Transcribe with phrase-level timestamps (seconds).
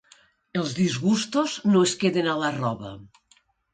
[0.61, 2.95] Els disgustos no es queden a la roba.